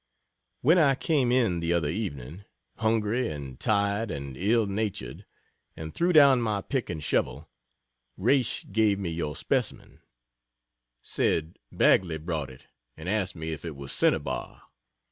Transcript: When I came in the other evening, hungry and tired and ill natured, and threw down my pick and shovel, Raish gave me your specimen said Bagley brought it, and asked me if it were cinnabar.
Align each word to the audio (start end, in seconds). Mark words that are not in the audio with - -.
When 0.61 0.79
I 0.79 0.95
came 0.95 1.31
in 1.31 1.59
the 1.59 1.73
other 1.73 1.87
evening, 1.91 2.43
hungry 2.77 3.29
and 3.29 3.59
tired 3.59 4.09
and 4.09 4.35
ill 4.35 4.65
natured, 4.65 5.25
and 5.77 5.93
threw 5.93 6.11
down 6.11 6.41
my 6.41 6.61
pick 6.63 6.89
and 6.89 7.03
shovel, 7.03 7.47
Raish 8.17 8.65
gave 8.71 8.97
me 8.97 9.11
your 9.11 9.35
specimen 9.35 10.01
said 11.03 11.59
Bagley 11.71 12.17
brought 12.17 12.49
it, 12.49 12.65
and 12.97 13.07
asked 13.07 13.35
me 13.35 13.51
if 13.51 13.63
it 13.63 13.75
were 13.75 13.89
cinnabar. 13.89 14.63